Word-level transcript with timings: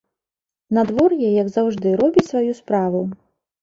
Надвор'е, 0.77 1.29
як 1.43 1.47
заўжды, 1.59 1.87
робіць 2.03 2.29
сваю 2.33 2.53
справу. 2.65 3.09